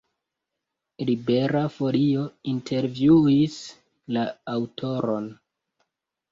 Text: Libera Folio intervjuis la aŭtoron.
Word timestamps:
Libera 1.09 1.61
Folio 1.75 2.25
intervjuis 2.55 3.61
la 4.19 4.27
aŭtoron. 4.59 5.33